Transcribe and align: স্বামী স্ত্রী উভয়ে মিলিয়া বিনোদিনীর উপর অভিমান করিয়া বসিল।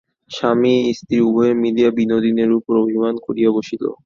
স্বামী 0.31 0.75
স্ত্রী 0.97 1.17
উভয়ে 1.27 1.53
মিলিয়া 1.63 1.89
বিনোদিনীর 1.97 2.51
উপর 2.59 2.73
অভিমান 2.83 3.13
করিয়া 3.25 3.49
বসিল। 3.57 3.83